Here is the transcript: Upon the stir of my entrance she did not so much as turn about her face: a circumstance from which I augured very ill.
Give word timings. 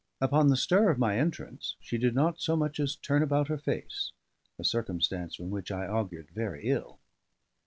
Upon 0.19 0.47
the 0.47 0.57
stir 0.57 0.89
of 0.89 0.97
my 0.97 1.15
entrance 1.19 1.75
she 1.79 1.99
did 1.99 2.15
not 2.15 2.41
so 2.41 2.55
much 2.55 2.79
as 2.79 2.95
turn 2.95 3.21
about 3.21 3.49
her 3.49 3.57
face: 3.59 4.13
a 4.57 4.63
circumstance 4.63 5.35
from 5.35 5.51
which 5.51 5.69
I 5.69 5.85
augured 5.87 6.31
very 6.31 6.63
ill. 6.69 6.97